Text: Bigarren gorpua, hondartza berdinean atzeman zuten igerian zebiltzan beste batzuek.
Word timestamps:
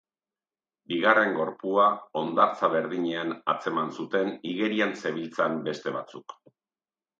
Bigarren 0.93 1.35
gorpua, 1.39 1.85
hondartza 2.21 2.71
berdinean 2.77 3.37
atzeman 3.55 3.95
zuten 3.99 4.35
igerian 4.55 4.99
zebiltzan 5.05 5.63
beste 5.71 5.97
batzuek. 6.01 6.39